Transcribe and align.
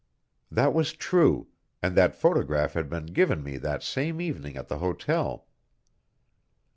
That 0.49 0.73
was 0.73 0.93
true, 0.93 1.49
and 1.83 1.95
that 1.95 2.15
photograph 2.15 2.73
had 2.73 2.89
been 2.89 3.05
given 3.05 3.43
me 3.43 3.57
that 3.57 3.83
same 3.83 4.19
evening 4.19 4.57
at 4.57 4.67
the 4.67 4.79
hotel. 4.79 5.45